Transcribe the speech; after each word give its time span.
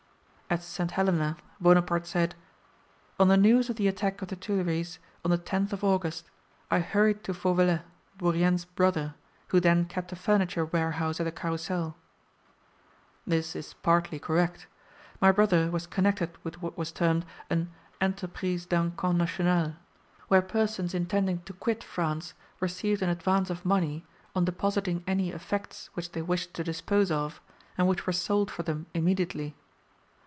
At 0.49 0.61
St. 0.63 0.91
Helena 0.91 1.37
Bonaparte 1.61 2.05
said, 2.05 2.35
"On 3.17 3.29
the 3.29 3.37
news 3.37 3.69
of 3.69 3.77
the 3.77 3.87
attack 3.87 4.21
of 4.21 4.27
the 4.27 4.35
Tuilleries, 4.35 4.99
on 5.23 5.31
the 5.31 5.37
10th 5.37 5.71
of 5.71 5.81
August, 5.81 6.29
I 6.69 6.79
hurried 6.81 7.23
to 7.23 7.33
Fauvelet, 7.33 7.83
Bourrienne's 8.17 8.65
brother, 8.65 9.15
who 9.47 9.61
then 9.61 9.85
kept 9.85 10.11
a 10.11 10.17
furniture 10.17 10.65
warehouse 10.65 11.21
at 11.21 11.23
the 11.23 11.31
Carrousel." 11.31 11.95
This 13.25 13.55
is 13.55 13.75
partly 13.75 14.19
correct. 14.19 14.67
My 15.21 15.31
brother 15.31 15.71
was 15.71 15.87
connected 15.87 16.31
with 16.43 16.61
what 16.61 16.77
was 16.77 16.91
termed 16.91 17.25
an 17.49 17.71
'enterprise 18.01 18.65
d'encan 18.65 19.15
national', 19.15 19.77
where 20.27 20.41
persons 20.41 20.93
intending 20.93 21.39
to 21.43 21.53
quit 21.53 21.81
France 21.81 22.33
received 22.59 23.01
an 23.01 23.07
advance 23.09 23.49
of 23.49 23.63
money, 23.63 24.05
on 24.35 24.43
depositing 24.43 25.05
any 25.07 25.29
effects 25.29 25.89
which 25.93 26.11
they 26.11 26.21
wished 26.21 26.53
to 26.55 26.61
dispose 26.65 27.09
of, 27.09 27.39
and 27.77 27.87
which 27.87 28.05
were 28.05 28.11
sold 28.11 28.51
for 28.51 28.63
them 28.63 28.85
immediately. 28.93 29.55